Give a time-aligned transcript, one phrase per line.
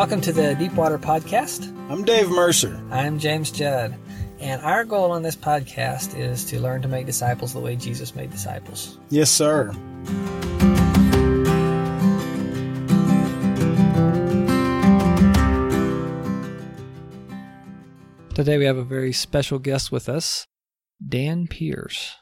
[0.00, 1.68] Welcome to the Deepwater Podcast.
[1.90, 2.82] I'm Dave Mercer.
[2.90, 3.94] I'm James Judd.
[4.38, 8.14] And our goal on this podcast is to learn to make disciples the way Jesus
[8.14, 8.98] made disciples.
[9.10, 9.72] Yes, sir.
[18.34, 20.46] Today we have a very special guest with us,
[21.06, 22.16] Dan Pierce.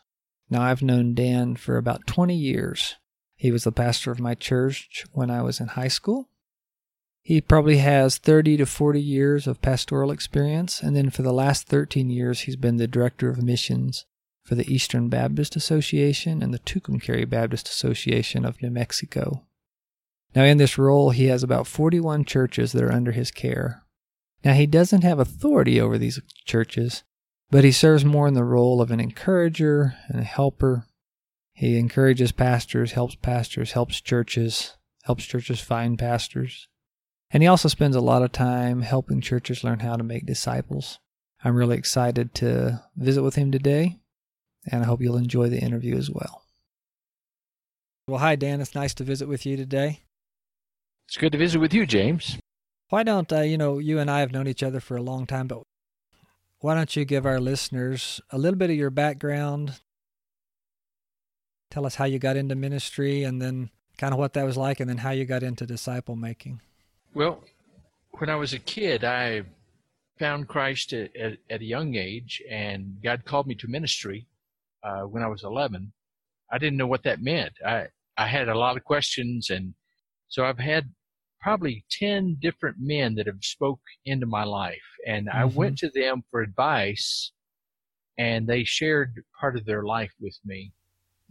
[0.51, 2.97] Now, I've known Dan for about 20 years.
[3.37, 6.29] He was the pastor of my church when I was in high school.
[7.23, 11.67] He probably has 30 to 40 years of pastoral experience, and then for the last
[11.67, 14.07] 13 years, he's been the director of missions
[14.45, 19.45] for the Eastern Baptist Association and the Tucumcari Baptist Association of New Mexico.
[20.35, 23.85] Now, in this role, he has about 41 churches that are under his care.
[24.45, 27.03] Now, he doesn't have authority over these churches,
[27.51, 30.87] but he serves more in the role of an encourager and a helper.
[31.53, 36.69] He encourages pastors, helps pastors, helps churches, helps churches find pastors.
[37.31, 40.99] And he also spends a lot of time helping churches learn how to make disciples.
[41.45, 44.01] I'm really excited to visit with him today,
[44.71, 46.43] and I hope you'll enjoy the interview as well.
[48.09, 48.61] Well, hi, Dan.
[48.61, 50.01] It's nice to visit with you today.
[51.07, 52.39] It's good to visit with you, James.
[52.89, 55.27] Why don't, uh, you know, you and I have known each other for a long
[55.27, 55.63] time, but
[56.61, 59.81] why don't you give our listeners a little bit of your background?
[61.71, 64.81] Tell us how you got into ministry and then kind of what that was like,
[64.81, 66.63] and then how you got into disciple making.
[67.19, 67.43] Well,
[68.13, 69.43] when I was a kid, I
[70.21, 74.29] found Christ at, at, at a young age, and God called me to ministry
[74.85, 75.93] uh, when I was 11.
[76.53, 77.55] I didn't know what that meant.
[77.67, 79.75] I I had a lot of questions, and
[80.29, 80.93] so I've had
[81.41, 85.39] probably 10 different men that have spoke into my life, and mm-hmm.
[85.39, 87.33] I went to them for advice,
[88.17, 90.73] and they shared part of their life with me.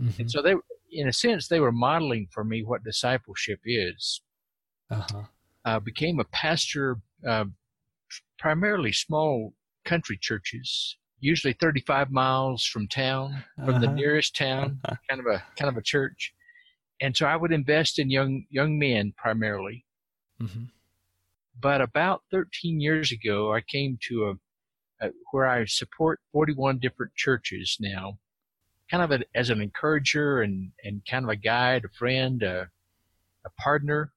[0.02, 0.22] Mm-hmm.
[0.24, 0.56] And so they,
[0.92, 4.22] in a sense, they were modeling for me what discipleship is.
[4.92, 5.24] Uh-huh
[5.68, 7.44] uh, became a pastor, uh,
[8.40, 13.80] primarily small country churches, usually 35 miles from town, from uh-huh.
[13.80, 14.80] the nearest town,
[15.10, 16.34] kind of a kind of a church.
[17.02, 19.86] And so I would invest in young young men primarily.
[20.42, 20.66] Mm-hmm.
[21.60, 24.38] But about 13 years ago, I came to
[25.02, 28.20] a, a, where I support 41 different churches now,
[28.90, 32.70] kind of a, as an encourager and and kind of a guide, a friend, a,
[33.46, 34.14] a partner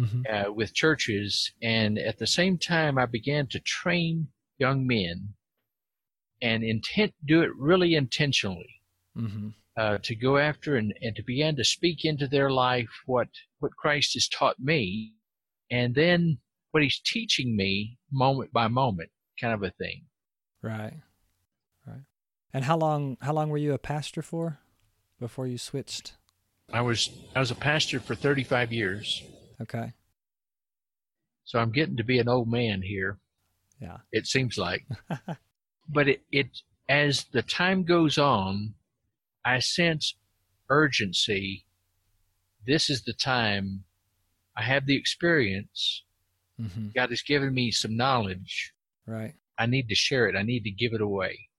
[0.00, 0.22] mm-hmm.
[0.32, 1.52] uh, with churches.
[1.62, 4.28] And at the same time, I began to train
[4.58, 5.34] young men
[6.42, 8.80] and intent do it really intentionally
[9.16, 9.48] mm-hmm.
[9.76, 13.28] uh, to go after and, and to begin to speak into their life what
[13.58, 15.12] what Christ has taught me,
[15.70, 16.38] and then
[16.70, 20.04] what He's teaching me moment by moment, kind of a thing.
[20.62, 21.00] Right,
[21.86, 22.04] right.
[22.52, 24.58] And how long how long were you a pastor for
[25.18, 26.14] before you switched?
[26.72, 29.22] I was I was a pastor for 35 years.
[29.60, 29.92] Okay.
[31.44, 33.18] So I'm getting to be an old man here.
[33.80, 33.98] Yeah.
[34.12, 34.86] It seems like.
[35.88, 36.46] but it, it
[36.88, 38.74] as the time goes on,
[39.44, 40.14] I sense
[40.68, 41.66] urgency.
[42.66, 43.84] This is the time
[44.56, 46.04] I have the experience.
[46.60, 46.88] Mm-hmm.
[46.94, 48.72] God has given me some knowledge.
[49.06, 49.34] Right.
[49.58, 50.36] I need to share it.
[50.36, 51.49] I need to give it away.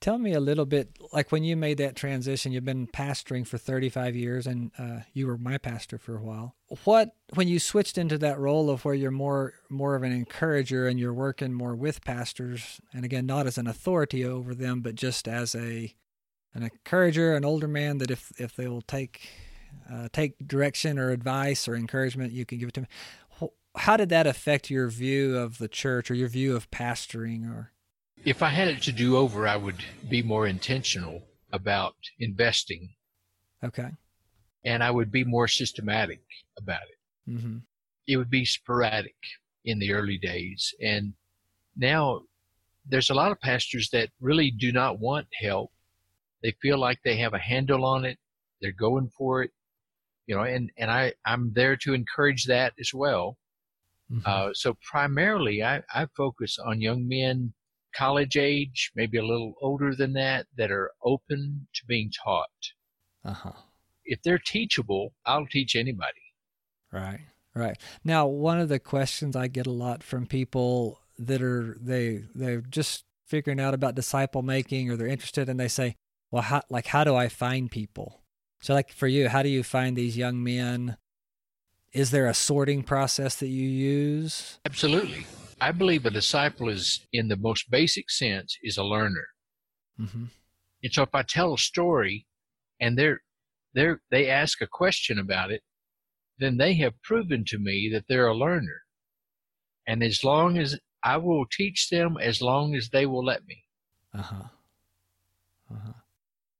[0.00, 3.58] Tell me a little bit, like when you made that transition, you've been pastoring for
[3.58, 6.54] 35 years and uh, you were my pastor for a while.
[6.84, 10.86] What, when you switched into that role of where you're more, more of an encourager
[10.86, 14.96] and you're working more with pastors, and again, not as an authority over them, but
[14.96, 15.94] just as a,
[16.54, 19.28] an encourager, an older man that if, if they will take,
[19.90, 22.88] uh, take direction or advice or encouragement, you can give it to them.
[23.76, 27.72] How did that affect your view of the church or your view of pastoring or?
[28.26, 31.22] If I had it to do over, I would be more intentional
[31.52, 32.90] about investing.
[33.64, 33.88] Okay.
[34.64, 36.22] And I would be more systematic
[36.58, 37.30] about it.
[37.30, 37.58] Mm-hmm.
[38.08, 39.14] It would be sporadic
[39.64, 40.74] in the early days.
[40.82, 41.14] And
[41.76, 42.22] now
[42.84, 45.70] there's a lot of pastors that really do not want help.
[46.42, 48.18] They feel like they have a handle on it.
[48.60, 49.52] They're going for it,
[50.26, 53.38] you know, and, and I, I'm there to encourage that as well.
[54.10, 54.22] Mm-hmm.
[54.26, 57.52] Uh, so primarily I, I focus on young men
[57.96, 62.46] college age, maybe a little older than that, that are open to being taught.
[63.24, 63.52] Uh-huh.
[64.04, 66.12] If they're teachable, I'll teach anybody.
[66.92, 67.76] Right, right.
[68.04, 72.60] Now, one of the questions I get a lot from people that are they they're
[72.60, 75.96] just figuring out about disciple making or they're interested and they say,
[76.30, 78.22] "Well, how like how do I find people?"
[78.60, 80.96] So, like for you, how do you find these young men?
[81.92, 84.60] Is there a sorting process that you use?
[84.64, 85.26] Absolutely.
[85.60, 89.26] I believe a disciple is, in the most basic sense, is a learner.
[89.98, 90.24] Mm-hmm.
[90.82, 92.26] And so if I tell a story
[92.80, 93.20] and they're,
[93.74, 95.62] they're, they ask a question about it,
[96.38, 98.82] then they have proven to me that they're a learner.
[99.86, 103.64] And as long as I will teach them, as long as they will let me.
[104.12, 104.42] Uh huh.
[105.70, 105.92] Uh huh.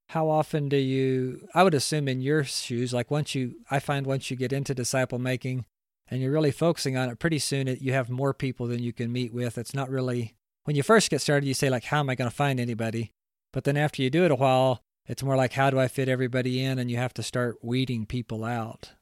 [0.09, 1.49] How often do you?
[1.53, 4.75] I would assume in your shoes, like once you, I find once you get into
[4.75, 5.67] disciple making,
[6.09, 8.93] and you're really focusing on it, pretty soon it, you have more people than you
[8.93, 9.59] can meet with.
[9.59, 12.31] It's not really when you first get started, you say like, "How am I going
[12.31, 13.13] to find anybody?"
[13.53, 16.09] But then after you do it a while, it's more like, "How do I fit
[16.09, 18.93] everybody in?" And you have to start weeding people out.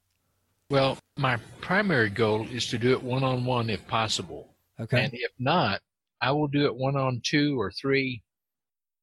[0.70, 4.54] Well, my primary goal is to do it one on one if possible.
[4.80, 5.04] Okay.
[5.04, 5.80] And if not,
[6.20, 8.22] I will do it one on two or three.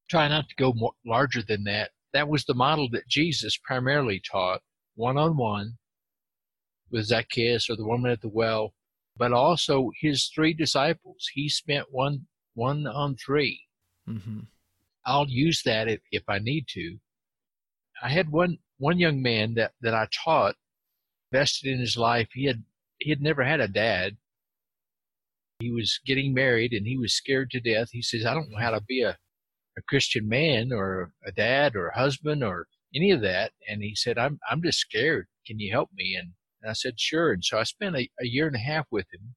[0.10, 1.92] Try not to go more, larger than that.
[2.14, 4.62] That was the model that Jesus primarily taught
[4.96, 5.78] one on one
[6.92, 8.74] with Zacchaeus or the woman at the well,
[9.18, 11.30] but also his three disciples.
[11.34, 13.62] He spent one one on 3
[14.10, 14.40] mm-hmm.
[15.06, 16.98] I'll use that if, if I need to.
[18.04, 20.56] I had one one young man that, that I taught
[21.32, 22.30] vested in his life.
[22.34, 22.64] He had
[22.98, 24.18] he had never had a dad.
[25.60, 27.90] He was getting married and he was scared to death.
[27.92, 29.18] He says, I don't know how to be a,
[29.78, 33.52] a Christian man or a dad or a husband or any of that.
[33.68, 35.28] And he said, I'm I'm just scared.
[35.46, 36.16] Can you help me?
[36.20, 37.32] And, and I said, Sure.
[37.32, 39.36] And so I spent a, a year and a half with him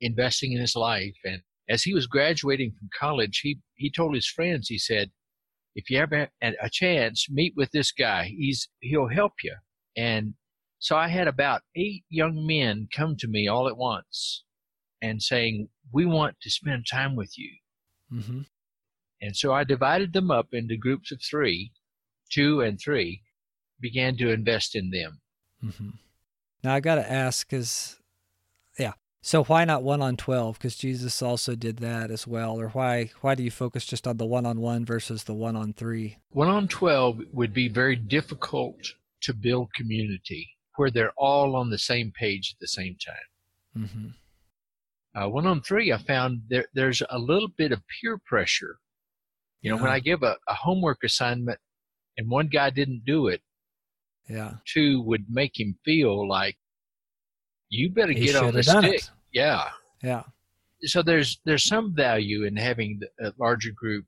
[0.00, 1.16] investing in his life.
[1.24, 5.10] And as he was graduating from college, he, he told his friends, he said,
[5.74, 8.24] if you ever have a chance, meet with this guy.
[8.36, 9.54] He's, he'll help you.
[9.96, 10.34] And
[10.78, 14.44] so I had about eight young men come to me all at once
[15.00, 17.50] and saying, we want to spend time with you.
[18.12, 18.40] Mm-hmm.
[19.22, 21.72] And so I divided them up into groups of three,
[22.30, 23.22] two and three,
[23.80, 25.20] began to invest in them.
[25.64, 25.90] Mm-hmm.
[26.62, 27.98] Now I got to ask, because,
[28.78, 28.92] yeah.
[29.20, 30.58] So why not one on twelve?
[30.58, 32.60] Because Jesus also did that as well.
[32.60, 35.54] Or why why do you focus just on the one on one versus the one
[35.54, 36.16] on three?
[36.30, 41.78] One on twelve would be very difficult to build community where they're all on the
[41.78, 43.84] same page at the same time.
[43.84, 44.08] Mm-hmm.
[45.14, 48.78] Uh, one on three, I found there, there's a little bit of peer pressure.
[49.60, 49.82] You know, yeah.
[49.82, 51.60] when I give a, a homework assignment
[52.16, 53.40] and one guy didn't do it,
[54.28, 56.56] yeah, two would make him feel like
[57.68, 58.84] you better He get on the stick.
[58.84, 59.10] it.
[59.32, 59.70] Yeah.
[60.02, 60.24] yeah,
[60.84, 64.06] So there's there's some value in having a larger group,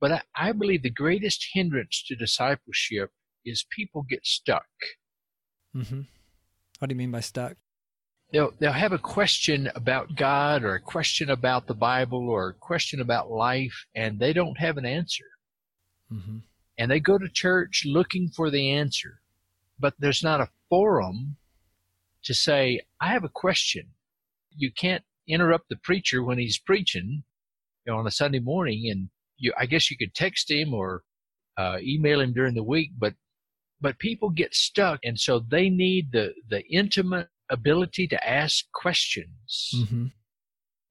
[0.00, 3.10] but I, I believe the greatest hindrance to discipleship
[3.44, 4.66] is people get stuck.
[5.74, 6.02] mm-hmm.
[6.78, 7.56] What do you mean by stuck?
[8.32, 12.54] they'll they'll have a question about God or a question about the Bible or a
[12.54, 15.24] question about life and they don't have an answer.
[16.12, 16.38] Mm-hmm.
[16.78, 19.20] And they go to church looking for the answer.
[19.82, 21.36] But there's not a forum
[22.24, 23.84] to say, I have a question.
[24.62, 27.24] You can't interrupt the preacher when he's preaching
[27.84, 31.02] you know, on a Sunday morning and you I guess you could text him or
[31.56, 33.14] uh, email him during the week, but
[33.80, 39.74] but people get stuck and so they need the the intimate ability to ask questions
[39.74, 40.06] Mm-hmm.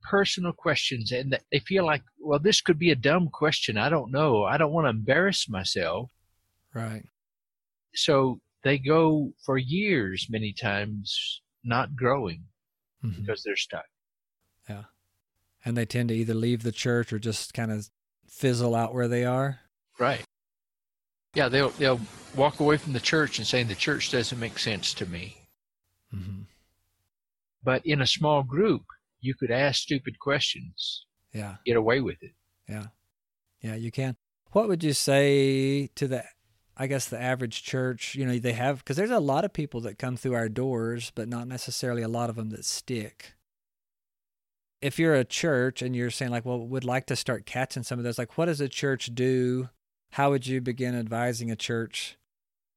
[0.03, 4.11] personal questions and they feel like well this could be a dumb question i don't
[4.11, 6.09] know i don't want to embarrass myself
[6.73, 7.05] Right.
[7.95, 12.43] so they go for years many times not growing
[13.03, 13.21] Mm-hmm.
[13.21, 13.85] because they're stuck
[14.69, 14.83] Yeah.
[15.65, 17.89] And they tend to either leave the church or just kind of
[18.29, 19.59] fizzle out where they are.
[19.99, 20.23] right
[21.33, 21.99] yeah they'll they'll
[22.35, 25.37] walk away from the church and saying the church doesn't make sense to me
[26.13, 26.41] Mm-hmm.
[27.63, 28.83] but in a small group
[29.19, 31.55] you could ask stupid questions Yeah.
[31.65, 32.33] get away with it
[32.69, 32.87] Yeah.
[33.61, 34.15] Yeah, you can.
[34.51, 36.23] What would you say to the
[36.81, 39.81] I guess the average church, you know, they have because there's a lot of people
[39.81, 43.33] that come through our doors, but not necessarily a lot of them that stick.
[44.81, 47.83] If you're a church and you're saying like, well, we would like to start catching
[47.83, 49.69] some of those, like what does a church do?
[50.13, 52.17] How would you begin advising a church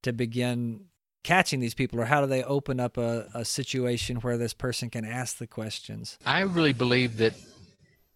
[0.03, 0.85] to begin
[1.23, 4.91] catching these people or how do they open up a, a situation where this person
[4.91, 6.19] can ask the questions?
[6.27, 7.33] I really believe that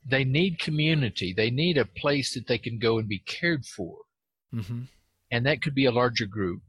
[0.06, 1.32] they need community.
[1.34, 3.96] They need a place that they can go and be cared for.
[4.54, 4.82] Mm-hmm.
[5.30, 6.62] And that could be a larger group.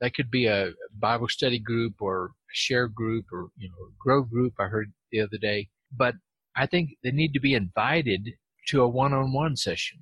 [0.00, 3.92] That could be a Bible study group or a share group or, you know, a
[3.98, 5.68] grow group I heard the other day.
[5.94, 6.14] But
[6.56, 8.30] I think they need to be invited
[8.68, 9.98] to a one-on-one session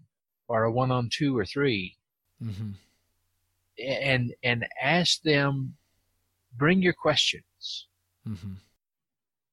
[0.46, 1.96] or a one-on-two or three
[2.42, 2.70] Mm-hmm.
[3.84, 5.74] and, and ask them,
[6.56, 7.88] bring your questions.
[8.28, 8.52] Mm-hmm.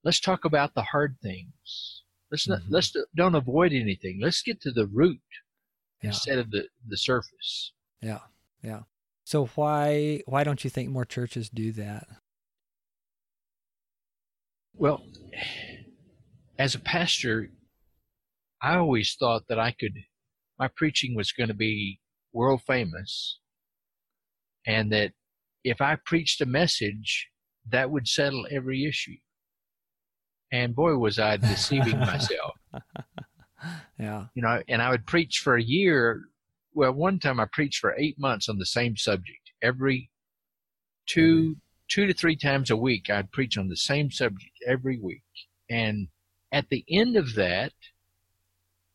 [0.04, 2.04] let's talk about the hard things.
[2.30, 2.66] Let's not Mhm.
[2.70, 4.20] let's don't avoid anything.
[4.22, 5.22] Let's get to the root
[6.04, 6.10] Yeah.
[6.10, 7.72] instead of the the surface.
[8.02, 8.20] Yeah,
[8.66, 8.82] yeah.
[9.26, 12.08] So why why don't you think more churches do that?
[14.74, 15.06] Well,
[16.60, 17.50] as a pastor,
[18.62, 19.94] I always thought that I could
[20.60, 22.00] my preaching was going to be
[22.34, 23.40] world famous
[24.66, 25.12] and that
[25.64, 27.30] if I preached a message
[27.70, 29.16] that would settle every issue.
[30.52, 32.54] And boy, was I deceiving myself.
[34.00, 34.26] Yeah.
[34.36, 36.22] You know, and I would preach for a year.
[36.76, 39.52] Well, one time I preached for eight months on the same subject.
[39.64, 40.12] Every
[41.08, 41.56] two,
[41.88, 45.24] two to three times a week, I'd preach on the same subject every week.
[45.70, 46.10] And
[46.52, 47.72] at the end of that,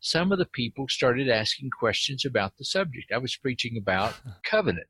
[0.00, 3.12] some of the people started asking questions about the subject.
[3.12, 4.86] I was preaching about covenant.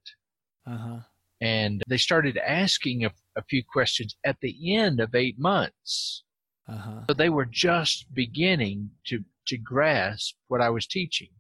[0.67, 0.99] Uh huh.
[1.41, 6.25] And they started asking a, a few questions at the end of eight months.
[6.69, 7.01] Uh huh.
[7.09, 11.31] So they were just beginning to, to grasp what I was teaching.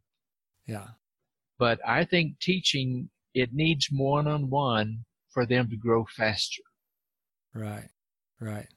[0.66, 0.86] Yeah.
[1.60, 6.62] But I think teaching, it needs one on one for them to grow faster.
[7.54, 7.90] Right.
[8.40, 8.68] Right.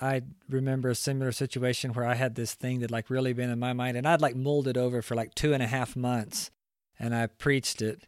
[0.00, 3.58] I remember a similar situation where I had this thing that like really been in
[3.58, 6.50] my mind and I'd like mulled it over for like two and a half months
[6.98, 8.06] and I preached it.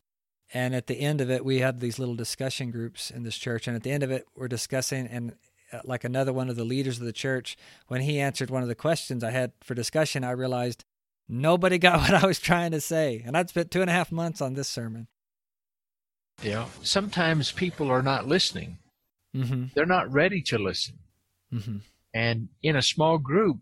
[0.54, 3.66] And at the end of it, we had these little discussion groups in this church.
[3.66, 5.34] And at the end of it, we're discussing, and
[5.72, 7.56] uh, like another one of the leaders of the church,
[7.88, 10.84] when he answered one of the questions I had for discussion, I realized
[11.28, 13.22] nobody got what I was trying to say.
[13.24, 15.08] And I'd spent two and a half months on this sermon.
[16.42, 18.78] Know, sometimes people are not listening.
[19.34, 19.66] Mm-hmm.
[19.74, 20.98] They're not ready to listen.
[21.52, 21.78] Mm-hmm.
[22.14, 23.58] And in a small group,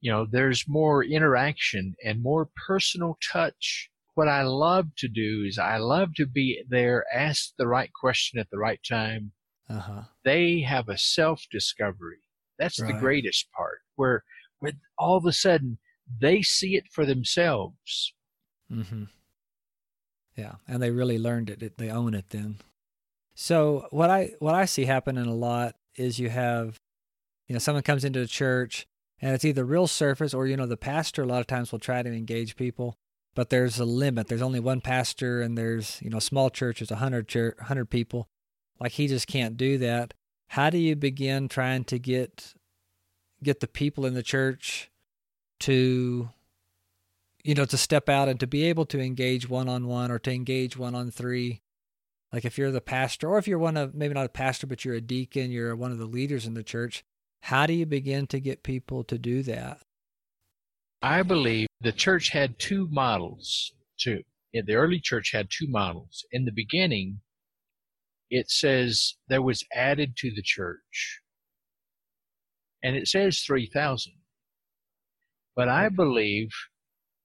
[0.00, 3.90] you know, there's more interaction and more personal touch.
[4.14, 8.38] What I love to do is I love to be there, ask the right question
[8.38, 9.32] at the right time.
[9.68, 10.02] Uh huh.
[10.24, 12.18] They have a self discovery.
[12.58, 14.22] That's the greatest part where,
[14.58, 15.78] where all of a sudden
[16.20, 18.12] they see it for themselves.
[18.70, 19.04] Mm-hmm.
[20.36, 21.78] Yeah, and they really learned it.
[21.78, 22.56] They own it then.
[23.34, 26.78] So what I what I see happening a lot is you have,
[27.46, 28.86] you know, someone comes into the church
[29.20, 31.78] and it's either real surface or you know the pastor a lot of times will
[31.78, 32.94] try to engage people,
[33.34, 34.28] but there's a limit.
[34.28, 38.26] There's only one pastor and there's you know small churches, a hundred church, hundred people,
[38.80, 40.14] like he just can't do that.
[40.48, 42.54] How do you begin trying to get
[43.42, 44.90] get the people in the church
[45.62, 46.28] to
[47.44, 50.18] you know, to step out and to be able to engage one on one or
[50.20, 51.60] to engage one on three.
[52.32, 54.84] Like if you're the pastor, or if you're one of maybe not a pastor, but
[54.84, 57.04] you're a deacon, you're one of the leaders in the church,
[57.42, 59.82] how do you begin to get people to do that?
[61.02, 64.22] I believe the church had two models too.
[64.54, 66.24] The early church had two models.
[66.30, 67.20] In the beginning,
[68.30, 71.20] it says there was added to the church.
[72.82, 74.12] And it says 3,000.
[75.54, 76.50] But I believe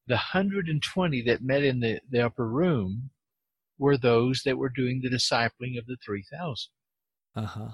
[0.08, 3.10] the 120 that met in the, the upper room
[3.78, 6.70] were those that were doing the discipling of the 3,000.
[7.36, 7.70] Uh huh.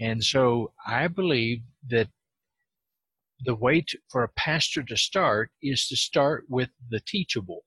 [0.00, 2.08] And so I believe that
[3.44, 7.64] the way to, for a pastor to start is to start with the teachable.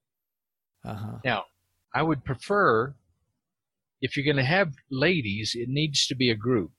[0.83, 1.17] Uh huh.
[1.23, 1.45] Now,
[1.93, 2.95] I would prefer
[4.01, 6.71] if you're going to have ladies, it needs to be a group.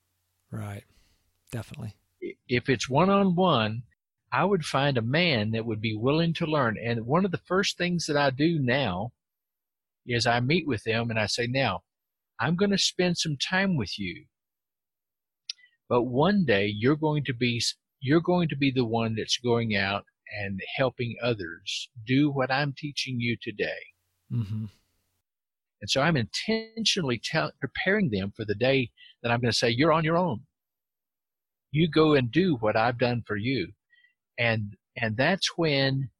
[0.51, 0.85] Right.
[1.51, 1.95] Definitely.
[2.49, 3.83] If it's one on one,
[4.33, 6.77] I would find a man that would be willing to learn.
[6.83, 9.13] And one of the first things that I do now
[10.07, 11.83] is I meet with them and I say, now,
[12.39, 14.25] I'm going to spend some time with you.
[15.89, 17.63] But one day you're going to be
[18.01, 20.05] you're going to be the one that's going out
[20.39, 23.79] and helping others do what I'm teaching you today.
[24.33, 24.67] Mm-hmm.
[25.81, 27.21] And so I'm intentionally
[27.61, 28.91] preparing them for the day
[29.23, 30.41] that I'm going to say, you're on your own.
[31.71, 33.69] You go and do what I've done for you.
[34.39, 36.11] And, and that's when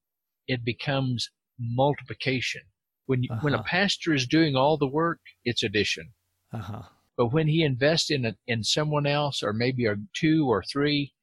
[0.49, 2.63] it becomes multiplication.
[3.07, 3.67] When, you, when a Uh-huh.
[3.69, 6.13] pastor is doing all the work, it's addition.
[6.53, 6.83] Uh huh.
[7.17, 11.15] But when he invests in a, in someone else, or maybe a two or three,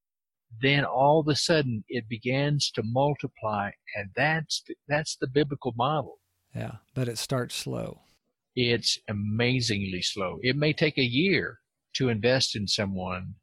[0.62, 5.73] then all of a sudden it begins to multiply, and that's the, that's the biblical
[5.75, 6.19] model.
[6.55, 6.77] Yeah.
[6.93, 8.01] But it starts slow.
[8.55, 10.39] It's amazingly slow.
[10.41, 11.59] It may take a year
[11.95, 13.35] to invest in someone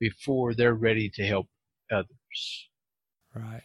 [0.00, 1.46] before they're ready to help
[1.90, 2.17] others.
[3.34, 3.62] Right.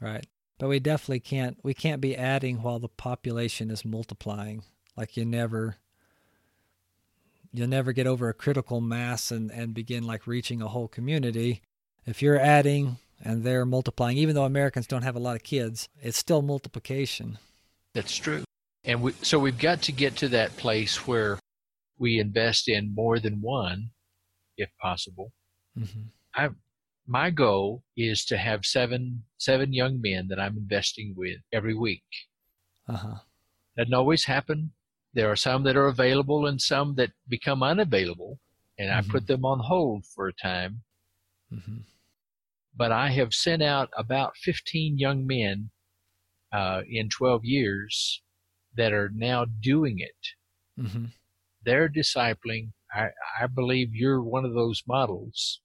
[0.00, 0.26] Right.
[0.58, 4.62] But we definitely can't we can't be adding while the population is multiplying.
[4.96, 5.76] Like you never
[7.52, 11.62] you'll never get over a critical mass and, and begin like reaching a whole community.
[12.06, 15.88] If you're adding and they're multiplying, even though Americans don't have a lot of kids,
[16.00, 17.38] it's still multiplication.
[17.94, 18.44] That's true.
[18.84, 21.38] And we, so we've got to get to that place where
[21.98, 23.90] we invest in more than one,
[24.56, 25.32] if possible.
[25.76, 26.46] hmm
[27.06, 32.04] My goal is to have seven seven young men that I'm investing with every week.
[32.88, 33.14] Uh huh.
[33.76, 34.72] Doesn't always happen.
[35.14, 38.38] There are some that are available and some that become unavailable,
[38.78, 39.10] and I Mhm.
[39.10, 40.84] put them on hold for a time.
[41.50, 41.78] hmm
[42.74, 45.70] but I have sent out about 15 young men
[46.52, 48.22] uh, in 12 years
[48.74, 50.16] that are now doing it.
[50.76, 51.06] hmm
[51.62, 52.72] They're discipling.
[52.92, 55.60] I, I believe you're one of those models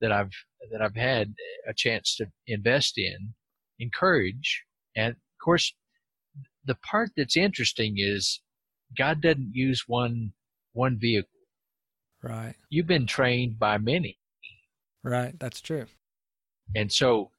[0.00, 0.32] that I've
[0.70, 1.34] that I've had
[1.68, 3.34] a chance to invest in,
[3.78, 4.64] encourage,
[4.96, 5.74] and of course,
[6.64, 8.40] the part that's interesting is
[8.96, 10.32] God doesn't use one
[10.72, 11.30] one vehicle.
[12.22, 12.54] Right.
[12.70, 14.18] You've been trained by many.
[15.02, 15.38] Right.
[15.38, 15.86] That's true.
[16.74, 17.30] And so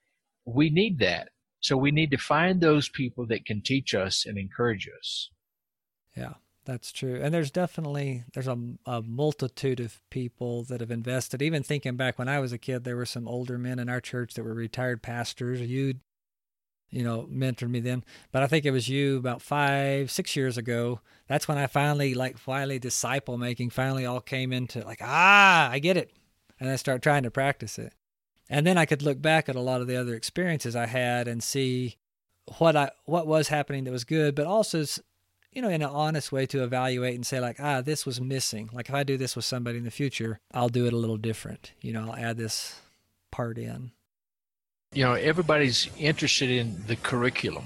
[0.45, 1.29] we need that.
[1.59, 5.29] So we need to find those people that can teach us and encourage us.
[6.15, 6.33] Yeah,
[6.67, 7.19] that's true.
[7.23, 11.41] And there's definitely there's a, a multitude of people that have invested.
[11.41, 14.01] Even thinking back when I was a kid, there were some older men in our
[14.01, 15.61] church that were retired pastors.
[15.61, 15.95] You
[16.89, 18.03] you know, mentored me then.
[18.31, 21.01] But I think it was you about five, six years ago.
[21.27, 25.79] That's when I finally, like, finally disciple making finally all came into like, ah, I
[25.79, 26.13] get it.
[26.59, 27.93] And I start trying to practice it.
[28.49, 31.27] And then I could look back at a lot of the other experiences I had
[31.27, 31.97] and see
[32.59, 34.85] what I what was happening that was good, but also,
[35.57, 38.69] you know, in an honest way to evaluate and say like, ah, this was missing.
[38.71, 41.17] Like if I do this with somebody in the future, I'll do it a little
[41.17, 41.73] different.
[41.81, 42.79] You know, I'll add this
[43.31, 43.91] part in
[44.93, 47.65] you know, everybody's interested in the curriculum.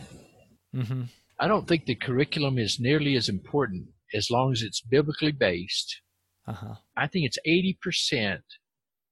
[0.75, 1.03] Mm-hmm.
[1.39, 6.01] I don't think the curriculum is nearly as important as long as it's biblically based.
[6.47, 6.75] Uh-huh.
[6.97, 8.39] I think it's 80%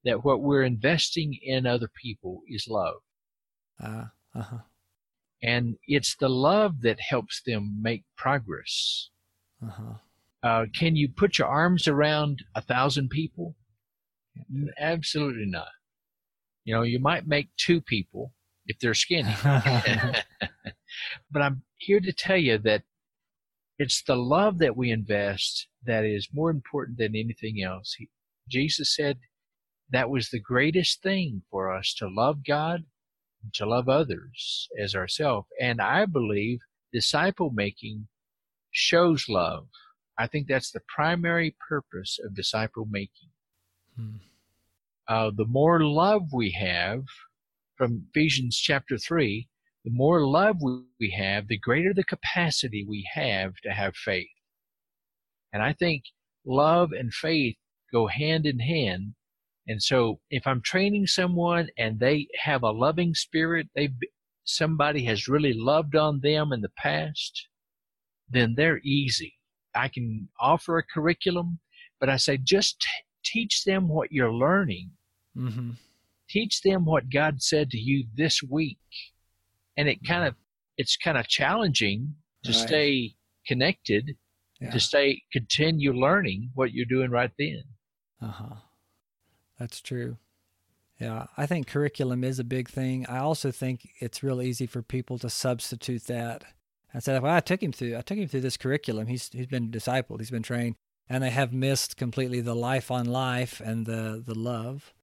[0.06, 2.96] that what we're investing in other people is love.
[3.82, 4.06] Uh,
[4.36, 4.58] uh-huh.
[5.41, 9.10] And it's the love that helps them make progress.
[9.63, 9.93] Uh-huh.
[10.41, 13.55] Uh, can you put your arms around a thousand people?
[14.79, 15.67] Absolutely not.
[16.63, 18.34] You know, you might make two people
[18.65, 19.34] if they're skinny.
[19.43, 22.84] but I'm here to tell you that
[23.77, 27.96] it's the love that we invest that is more important than anything else.
[27.98, 28.10] He,
[28.50, 29.19] Jesus said
[29.89, 32.84] that was the greatest thing for us to love God,
[33.53, 35.48] to love others as ourselves.
[35.60, 36.60] And I believe
[36.91, 38.08] disciple making
[38.72, 39.67] shows love.
[40.17, 43.29] I think that's the primary purpose of disciple making.
[43.96, 44.17] Hmm
[45.10, 47.04] uh, the more love we have
[47.75, 49.49] from Ephesians chapter 3,
[49.84, 54.28] the more love we have, the greater the capacity we have to have faith.
[55.52, 56.04] And I think
[56.45, 57.58] love and faith
[57.91, 59.15] go hand in hand.
[59.69, 63.89] And so if I'm training someone and they have a loving spirit, they
[64.43, 67.47] somebody has really loved on them in the past,
[68.29, 69.36] then they're easy.
[69.75, 71.60] I can offer a curriculum,
[71.99, 72.89] but I say just t-
[73.23, 74.91] teach them what you're learning
[75.38, 75.71] Mm-hmm.
[76.29, 78.77] Teach them what God said to you this week.
[79.77, 80.36] And it kind of,
[80.77, 82.67] it's kind of challenging to Right.
[82.67, 83.15] stay
[83.47, 84.17] connected,
[84.60, 84.71] Yeah.
[84.71, 87.63] to stay, continue learning what you're doing right then.
[88.21, 88.55] Uh huh.
[89.60, 90.17] That's true.
[91.00, 93.06] Yeah, I think curriculum is a big thing.
[93.08, 96.43] I also think it's real easy for people to substitute that
[96.93, 97.98] and say, "Well, I took him through.
[97.98, 99.08] I took him through this curriculum.
[99.08, 100.19] He's he's been discipled.
[100.19, 100.76] He's been trained."
[101.08, 104.93] And they have missed completely the life on life and the the love.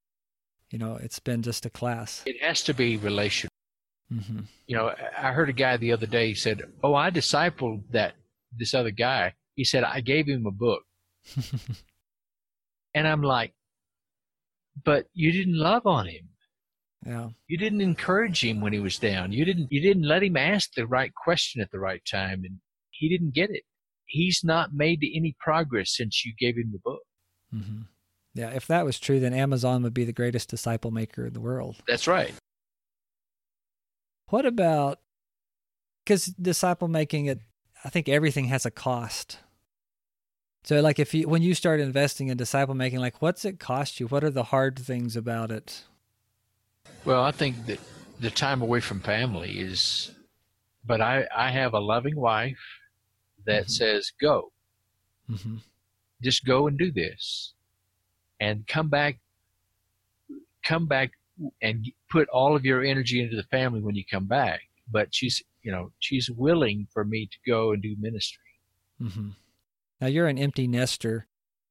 [0.70, 2.22] You know, it's been just a class.
[2.26, 3.50] It has to be relational.
[4.12, 4.40] Mm-hmm.
[4.66, 8.14] You know, I heard a guy the other day said, "Oh, I discipled that
[8.52, 10.82] this other guy." He said, "I gave him a book,"
[12.94, 13.54] and I'm like,
[14.84, 16.28] "But you didn't love on him.
[17.06, 17.28] yeah.
[17.48, 19.32] You didn't encourage him when he was down.
[19.32, 19.70] You didn't.
[19.70, 22.58] You didn't let him ask the right question at the right time, and
[22.90, 23.62] he didn't get it.
[24.06, 27.02] He's not made any progress since you gave him the book.
[27.54, 27.82] Mm-hmm.
[28.34, 28.50] Yeah.
[28.50, 31.76] If that was true, then Amazon would be the greatest disciple maker in the world.
[31.88, 32.34] That's right.
[34.28, 34.98] What about
[36.04, 37.40] because disciple making it?
[37.84, 39.38] I think everything has a cost.
[40.66, 44.00] So, like, if you when you start investing in disciple making, like, what's it cost
[44.00, 44.08] you?
[44.08, 45.84] What are the hard things about it?
[47.04, 47.78] Well, I think that
[48.18, 50.10] the time away from family is,
[50.84, 52.58] but I I have a loving wife
[53.46, 53.70] that Mhm.
[53.70, 54.52] says go.
[55.30, 55.56] Mm-hmm.
[56.22, 57.52] just go and do this
[58.40, 59.18] and come back
[60.64, 61.10] come back
[61.60, 65.42] and put all of your energy into the family when you come back but she's
[65.64, 68.44] you know she's willing for me to go and do ministry
[69.02, 69.30] Mm-hmm.
[70.00, 71.26] Now you're an empty nester,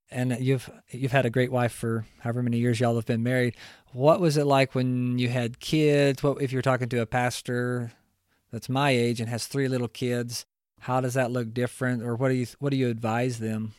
[0.10, 3.56] and you've you've had a great wife for however many years y'all have been married.
[3.94, 6.24] What was it like when you had kids?
[6.24, 7.92] What if you're talking to a pastor
[8.52, 10.46] that's my age and has three little kids?
[10.82, 13.74] How does that look different, or what do you what do you advise them?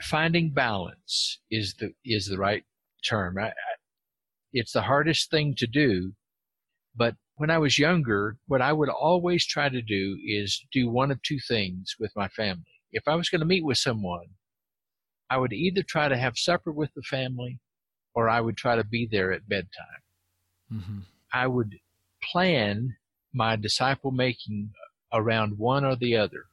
[0.00, 2.64] finding balance is the is the right
[3.04, 3.52] term I, I,
[4.52, 6.12] it's the hardest thing to do
[6.96, 11.10] but when i was younger what i would always try to do is do one
[11.10, 14.26] of two things with my family if i was going to meet with someone
[15.28, 17.58] i would either try to have supper with the family
[18.14, 20.02] or i would try to be there at bedtime
[20.72, 20.98] Mm-hmm.
[21.32, 21.76] i would
[22.32, 22.96] plan
[23.34, 24.70] my disciple making
[25.12, 26.44] around one or the other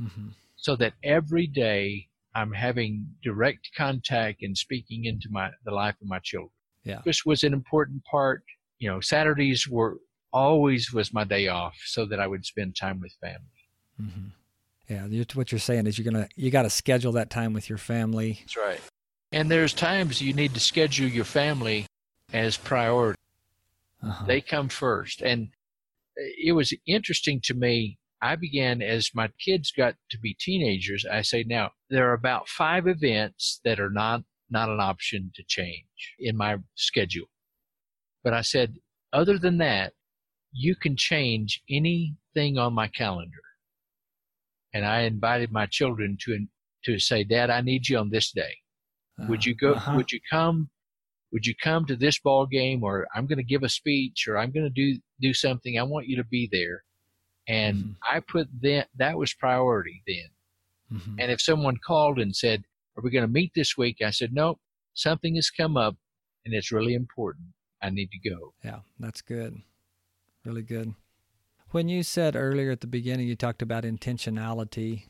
[0.00, 0.28] Mm-hmm.
[0.56, 6.06] so that every day I'm having direct contact and speaking into my the life of
[6.06, 6.52] my children.
[6.84, 6.94] Yeah.
[6.96, 8.44] Breakfast was an important part.
[8.78, 9.98] You know, Saturdays were
[10.32, 13.40] always was my day off so that I would spend time with family.
[14.00, 14.28] Mm-hmm.
[14.88, 17.68] Yeah, you- what you're saying is you're gonna you got to schedule that time with
[17.68, 18.38] your family.
[18.40, 18.80] That's right.
[19.32, 21.86] And there's times you need to schedule your family
[22.32, 23.20] as priority.
[24.02, 24.24] Uh-huh.
[24.26, 25.20] They come first.
[25.20, 25.48] And
[26.16, 27.98] it was interesting to me.
[28.22, 31.04] I began as my kids got to be teenagers.
[31.04, 35.42] I say now there are about five events that are not not an option to
[35.46, 37.26] change in my schedule.
[38.24, 38.76] But I said,
[39.12, 39.92] other than that,
[40.52, 43.42] you can change anything on my calendar.
[44.74, 46.46] And I invited my children to
[46.84, 48.56] to say, Dad, I need you on this day.
[49.28, 49.72] Would you go?
[49.74, 49.96] Uh-huh.
[49.96, 50.70] Would you come?
[51.32, 54.38] Would you come to this ball game, or I'm going to give a speech, or
[54.38, 55.78] I'm going to do do something?
[55.78, 56.84] I want you to be there.
[57.48, 57.96] And Mhm.
[58.08, 60.30] I put that that was priority then.
[60.92, 61.16] Mhm.
[61.20, 62.64] And if someone called and said,
[62.96, 64.60] "Are we going to meet this week?" I said, "Nope.
[64.94, 65.96] Something has come up,
[66.44, 67.48] and it's really important.
[67.82, 69.60] I need to go." Yeah, that's good.
[70.44, 70.94] Really good.
[71.70, 75.04] When you said earlier at the beginning, you talked about intentionality.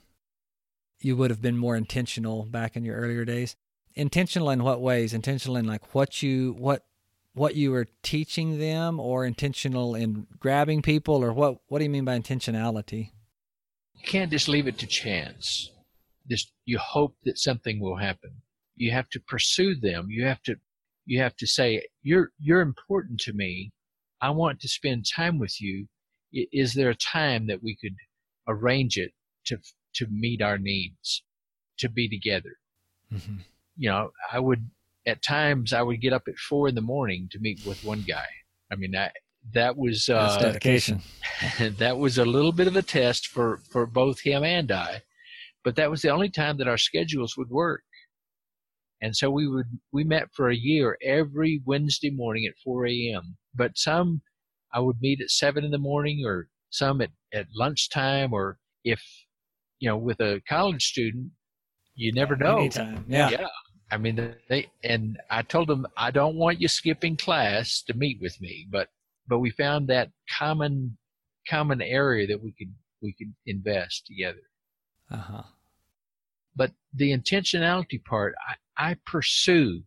[1.00, 3.54] You would have been more intentional back in your earlier days.
[3.94, 5.14] Intentional in what ways?
[5.14, 6.84] Intentional in like what you what
[7.34, 11.60] what you were teaching them, or intentional in grabbing people, or what?
[11.68, 13.12] What do you mean by intentionality?
[13.94, 15.70] You can't just leave it to chance.
[16.28, 18.42] Just you hope that something will happen.
[18.74, 20.08] You have to pursue them.
[20.10, 20.56] You have to
[21.06, 23.70] you have to say you're you're important to me.
[24.20, 25.86] I want to spend time with you.
[26.32, 27.96] Is there a time that we could
[28.46, 29.12] arrange it
[29.46, 29.58] to
[29.94, 31.22] to meet our needs,
[31.78, 32.58] to be together?
[33.12, 33.36] Mm-hmm.
[33.76, 34.70] You know, I would
[35.06, 38.04] at times I would get up at four in the morning to meet with one
[38.06, 38.26] guy.
[38.70, 39.10] I mean, I,
[39.54, 41.00] that was That's uh, dedication.
[41.78, 45.02] that was a little bit of a test for for both him and I,
[45.64, 47.82] but that was the only time that our schedules would work.
[49.00, 53.36] And so we would we met for a year every Wednesday morning at 4 a.m.
[53.54, 54.22] But some
[54.72, 59.02] I would meet at seven in the morning, or some at at lunchtime, or if
[59.80, 61.30] you know with a college student,
[61.94, 62.58] you never know.
[62.58, 63.04] Anytime.
[63.08, 63.30] Yeah.
[63.30, 63.48] Yeah.
[63.90, 68.18] I mean, they and I told them I don't want you skipping class to meet
[68.20, 68.88] with me, but
[69.26, 70.98] but we found that common
[71.48, 74.42] common area that we could we could invest together.
[75.10, 75.42] Uh huh.
[76.54, 78.34] But the intentionality part,
[78.76, 79.84] I, I pursue.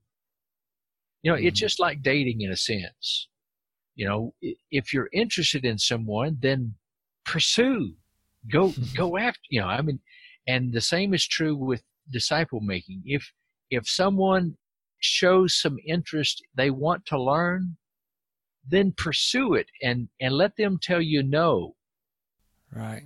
[1.22, 1.62] You know, it's Mhm.
[1.62, 3.28] just like dating in a sense.
[3.96, 4.34] You know,
[4.72, 6.76] if you're interested in someone, then
[7.26, 7.94] pursue,
[8.52, 9.42] go go after.
[9.50, 10.00] You know, I mean,
[10.48, 13.04] and the same is true with disciple making.
[13.06, 13.32] If
[13.70, 14.58] if someone
[15.00, 17.78] shows some interest, they want to learn,
[18.68, 21.76] then pursue it and and let them tell you no
[22.74, 23.04] Right.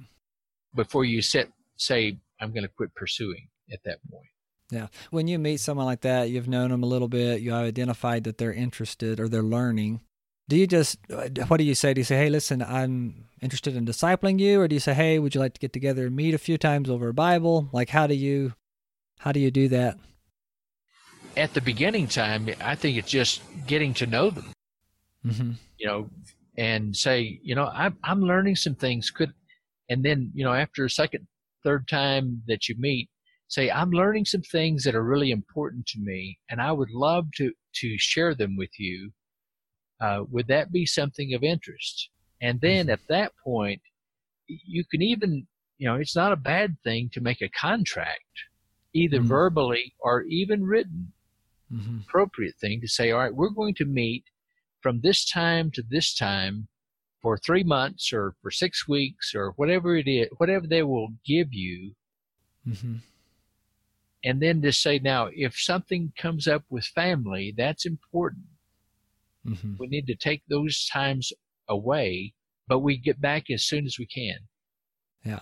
[0.75, 4.27] before you set say I'm going to quit pursuing at that point.
[4.71, 4.87] Yeah.
[5.11, 8.23] When you meet someone like that, you've known them a little bit, you have identified
[8.25, 10.01] that they're interested or they're learning.
[10.47, 11.93] Do you just, uh, what do you say?
[11.93, 14.61] Do you say, hey, listen, I'm interested in discipling you?
[14.61, 16.57] Or do you say, hey, would you like to get together and meet a few
[16.57, 17.67] times over a Bible?
[17.71, 18.53] Like, how do you,
[19.19, 19.97] how do you do that?
[21.35, 24.51] At the beginning time, I think it's just getting to know them,
[25.25, 25.51] Mm-hmm.
[25.79, 26.09] you know,
[26.57, 29.09] and say, you know, I'm I'm learning some things.
[29.09, 29.33] Could
[29.89, 31.27] and then you know after a second,
[31.63, 33.09] third time that you meet,
[33.49, 37.25] say I'm learning some things that are really important to me, and I would love
[37.37, 39.11] to to share them with you.
[39.99, 42.09] Uh, would that be something of interest?
[42.41, 42.93] And then Mhm.
[42.93, 43.81] at that point,
[44.47, 48.43] you can even, you know, it's not a bad thing to make a contract,
[48.93, 49.27] either Mhm.
[49.27, 51.13] verbally or even written
[51.73, 52.01] Mm-hmm.
[52.01, 54.23] appropriate thing to say, all right, we're going to meet
[54.81, 56.67] from this time to this time
[57.21, 61.53] for three months or for six weeks or whatever it is, whatever they will give
[61.53, 61.95] you.
[62.67, 62.97] Mm-hmm.
[64.23, 68.45] And then to say, now, if something comes up with family, that's important.
[69.45, 69.73] Mm-hmm.
[69.79, 71.31] We need to take those times
[71.69, 72.33] away,
[72.67, 74.37] but we get back as soon as we can.
[75.23, 75.41] Yeah.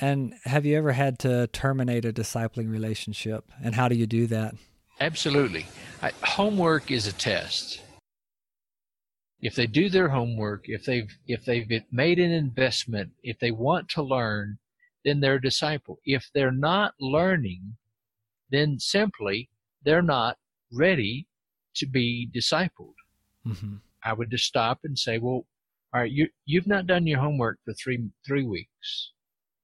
[0.00, 3.50] And have you ever had to terminate a discipling relationship?
[3.62, 4.54] And how do you do that?
[5.00, 5.66] Absolutely.
[6.02, 7.80] I, homework is a test.
[9.40, 13.88] If they do their homework, if they've if they've made an investment, if they want
[13.90, 14.58] to learn,
[15.04, 15.98] then they're a disciple.
[16.04, 17.76] If they're not learning,
[18.50, 19.50] then simply
[19.84, 20.38] they're not
[20.72, 21.26] ready
[21.76, 22.94] to be discipled.
[23.46, 23.74] Mm-hmm.
[24.04, 25.46] I would just stop and say, "Well,
[25.94, 29.12] all right, you you've not done your homework for three three weeks.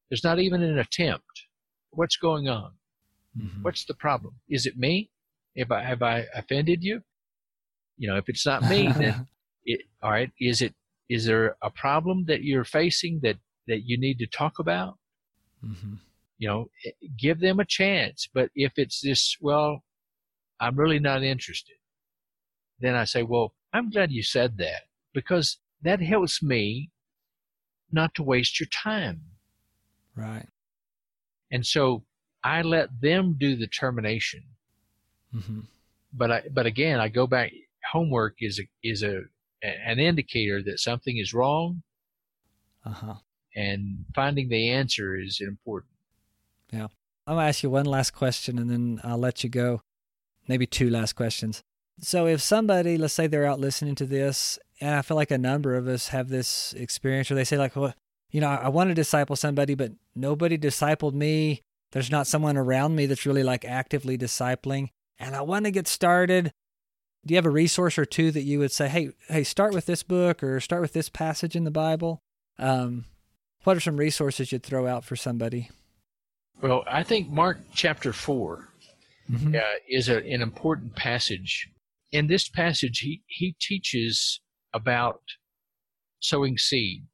[0.09, 1.47] There's not even an attempt.
[1.91, 2.73] What's going on?
[3.39, 3.63] Mm-hmm.
[3.63, 4.35] What's the problem?
[4.49, 5.11] Is it me?
[5.55, 7.03] If I have I offended you?
[7.97, 9.27] You know, if it's not me, then
[9.65, 10.31] it, all right.
[10.41, 10.75] Is it?
[11.09, 14.97] Is there a problem that you're facing that that you need to talk about?
[15.65, 15.95] mm-hmm.
[16.39, 18.29] You know, eh, give them a chance.
[18.33, 19.83] But if it's this, well,
[20.61, 21.77] I'm really not interested.
[22.81, 26.91] then I say, well, I'm glad you said that because that helps me
[27.93, 29.21] not to waste your time.
[30.15, 30.47] Right.
[31.51, 32.05] And so
[32.45, 34.43] I let them do the termination.
[35.35, 35.61] Mm-hmm.
[36.13, 37.53] But I, but again, I go back.
[37.93, 39.23] Homework is a is a
[39.63, 41.83] an indicator that something is wrong,
[42.85, 43.15] Uh huh.
[43.55, 45.93] and finding the answer is important.
[46.73, 46.89] Yeah.
[47.27, 49.83] I'm gonna ask you one last question, and then I'll let you go.
[50.49, 51.63] Maybe two last questions.
[52.03, 55.39] So, if somebody, let's say they're out listening to this, and I feel like a
[55.39, 57.95] number of us have this experience where they say, like, well,
[58.31, 61.61] you know, I want to disciple somebody, but nobody discipled me.
[61.93, 65.89] There's not someone around me that's really like actively discipling, and I want to get
[65.89, 66.53] started.
[67.27, 69.85] Do you have a resource or two that you would say, hey, hey, start with
[69.85, 72.23] this book or start with this passage in the Bible?
[72.59, 73.05] Um,
[73.65, 75.69] what are some resources you'd throw out for somebody?
[76.63, 78.69] Well, I think Mark chapter 4
[79.31, 79.55] Mhm.
[79.55, 81.69] uh, is a, an important passage.
[82.13, 84.41] In this passage, he, he teaches
[84.75, 85.23] about
[86.21, 87.05] sowing seed.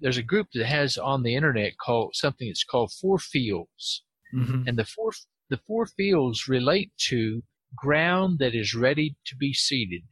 [0.00, 4.02] There's a group that has on the internet called something that's called Four Fields,
[4.34, 4.66] Mhm.
[4.68, 5.12] and the four
[5.48, 7.42] the four fields relate to
[7.74, 10.04] ground that is ready to be seeded.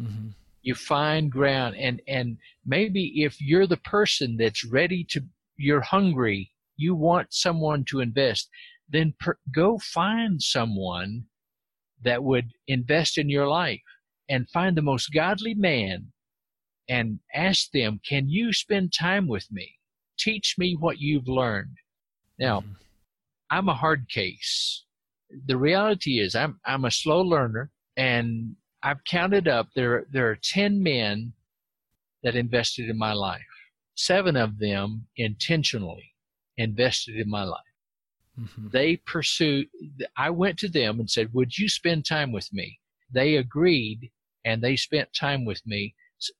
[0.00, 0.34] Mhm.
[0.62, 5.24] You find ground, and and maybe if you're the person that's ready to,
[5.56, 8.50] you're hungry, you want someone to invest,
[8.88, 11.27] then per, go find someone
[12.04, 13.82] that would invest in your life
[14.28, 16.12] and find the most godly man
[16.88, 19.76] and ask them, Can you spend time with me?
[20.18, 21.76] Teach me what you've learned.
[22.38, 22.76] Now, Mhm.
[23.50, 24.84] I'm a hard case.
[25.46, 30.36] The reality is I'm I'm a slow learner and I've counted up there there are
[30.36, 31.34] 10 men
[32.22, 33.42] that invested in my life.
[33.94, 36.14] 7 of them intentionally
[36.56, 37.67] invested in my life.
[38.38, 38.70] Mhm.
[38.70, 39.68] They pursued
[40.16, 42.78] I went to them and said, "Would you spend time with me?"
[43.10, 44.10] They agreed
[44.44, 45.94] and they spent time with me.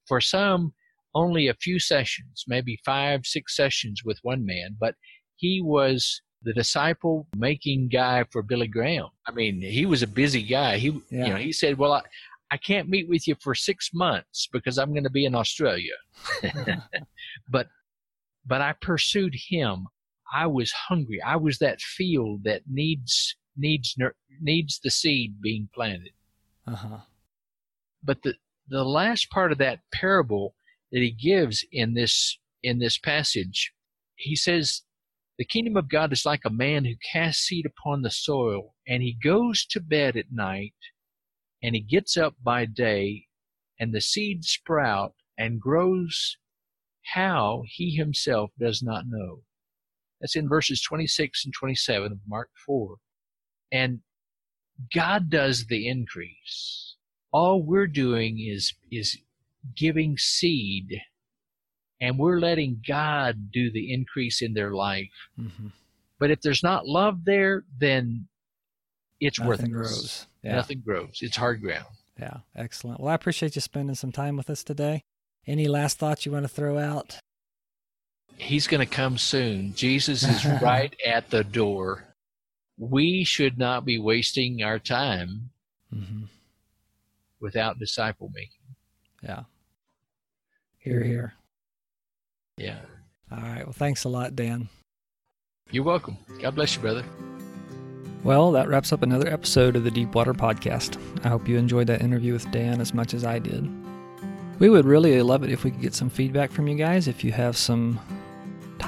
[0.06, 0.74] For some
[1.14, 4.94] only a few sessions, maybe 5 6 sessions with one man, but
[5.37, 9.08] he was the disciple making guy for Billy Graham.
[9.26, 10.78] I mean, he was a busy guy.
[10.78, 11.26] He, Yeah.
[11.26, 12.02] you know, he said, "Well, I,
[12.50, 15.94] I can't meet with you for six months because I'm going to be in Australia."
[17.48, 17.68] but,
[18.46, 19.87] but I pursued him.
[20.32, 21.20] I was hungry.
[21.22, 23.96] I was that field that needs needs
[24.40, 26.12] needs the seed being planted.
[26.66, 26.98] Uh-huh.
[28.02, 28.34] But the
[28.68, 30.54] the last part of that parable
[30.92, 33.72] that he gives in this in this passage,
[34.16, 34.82] he says,
[35.38, 39.02] "The kingdom of God is like a man who casts seed upon the soil, and
[39.02, 40.74] he goes to bed at night,
[41.62, 43.26] and he gets up by day,
[43.80, 46.36] and the seed sprout and grows.
[47.14, 49.44] How he himself does not know."
[50.20, 52.96] That's in verses 26 and 27 of Mark 4.
[53.72, 54.00] And
[54.94, 56.96] God does the increase.
[57.33, 59.18] All we're doing is is
[59.76, 61.00] giving seed
[62.00, 65.11] and we're letting God do the increase in their life.
[65.38, 65.72] Mhm.
[66.18, 68.28] But if there's not love there, then
[69.20, 69.90] it's Nothing worthless.
[69.90, 70.26] grows.
[70.42, 70.54] Yeah.
[70.54, 71.18] Nothing grows.
[71.20, 71.87] It's hard ground.
[72.18, 72.38] Yeah.
[72.54, 73.00] Excellent.
[73.00, 75.02] Well, I appreciate you spending some time with us today.
[75.46, 77.18] Any last thoughts you want to throw out?
[78.38, 79.74] He's going to come soon.
[79.74, 82.05] Jesus is right at the door.
[82.79, 85.51] We should not be wasting our time
[85.94, 86.24] Mm-hmm.
[87.40, 88.61] without disciple making.
[89.22, 89.44] Yeah.
[90.77, 91.35] Hear, hear.
[92.59, 92.81] Yeah.
[93.33, 93.64] All right.
[93.64, 94.68] Well, thanks a lot, Dan.
[95.70, 96.18] You're welcome.
[96.42, 97.05] God bless you, brother.
[98.22, 100.98] Well, that wraps up another episode of the Deepwater Podcast.
[101.24, 103.66] I hope you enjoyed that interview with Dan as much as I did.
[104.59, 107.09] We would really love it if we could get some feedback from you guys.
[107.09, 107.98] If you have some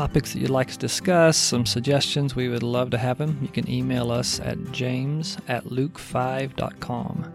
[0.00, 3.38] topics that you'd like to discuss, some suggestions, we would love to have them.
[3.42, 7.30] You can email us at james at luke5.com.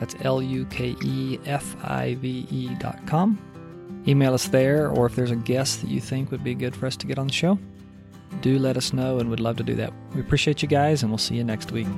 [0.00, 3.38] That's L U K E F I V E dot com.
[4.08, 6.86] Email us there, or if there's a guest that you think would be good for
[6.86, 7.58] us to get on the show,
[8.40, 9.92] do let us know and we'd love to do that.
[10.14, 11.88] We appreciate you guys, and we'll see you next week.